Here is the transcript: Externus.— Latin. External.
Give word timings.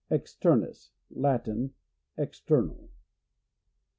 Externus.— 0.09 0.89
Latin. 1.25 1.75
External. 2.17 2.89